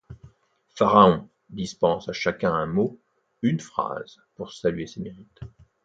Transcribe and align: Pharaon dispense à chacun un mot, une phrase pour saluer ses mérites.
Pharaon 0.75 1.29
dispense 1.53 2.09
à 2.09 2.13
chacun 2.13 2.51
un 2.51 2.65
mot, 2.65 2.99
une 3.43 3.59
phrase 3.59 4.19
pour 4.33 4.51
saluer 4.51 4.87
ses 4.87 4.99
mérites. 5.01 5.41